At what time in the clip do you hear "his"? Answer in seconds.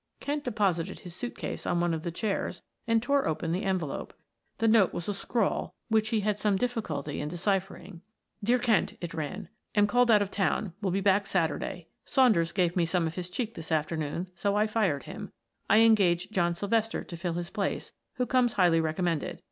1.01-1.13, 13.13-13.29, 17.33-17.51